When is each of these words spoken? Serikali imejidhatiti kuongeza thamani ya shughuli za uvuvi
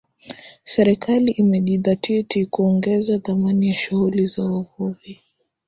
Serikali 0.63 1.31
imejidhatiti 1.31 2.45
kuongeza 2.45 3.19
thamani 3.19 3.69
ya 3.69 3.75
shughuli 3.75 4.27
za 4.27 4.45
uvuvi 4.45 5.21